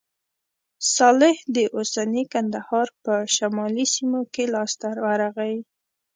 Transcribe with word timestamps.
صالح 0.95 1.37
د 1.55 1.57
اوسني 1.75 2.23
کندهار 2.33 2.87
په 3.03 3.13
شمالي 3.35 3.85
سیمو 3.95 4.21
کې 4.33 4.43
لاسته 4.55 4.87
ورغی. 5.05 5.55